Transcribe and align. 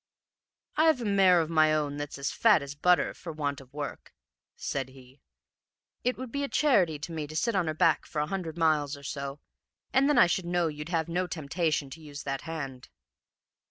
"'I've 0.77 1.01
a 1.01 1.05
mare 1.05 1.39
of 1.41 1.51
my 1.51 1.71
own 1.71 1.97
that's 1.97 2.17
as 2.17 2.31
fat 2.31 2.63
as 2.63 2.73
butter 2.73 3.13
for 3.13 3.31
want 3.31 3.61
of 3.61 3.71
work,' 3.71 4.15
said 4.55 4.89
he. 4.89 5.21
'It 6.03 6.17
would 6.17 6.31
be 6.31 6.43
a 6.43 6.47
charity 6.49 6.97
to 6.97 7.11
me 7.11 7.27
to 7.27 7.35
sit 7.35 7.53
on 7.55 7.67
her 7.67 7.75
back 7.75 8.07
for 8.07 8.19
a 8.19 8.25
hundred 8.25 8.57
miles 8.57 8.97
or 8.97 9.03
so, 9.03 9.41
and 9.93 10.09
then 10.09 10.17
I 10.17 10.25
should 10.25 10.45
know 10.47 10.69
you'd 10.69 10.89
have 10.89 11.07
no 11.07 11.27
temptation 11.27 11.91
to 11.91 12.01
use 12.01 12.23
that 12.23 12.41
hand.' 12.49 12.89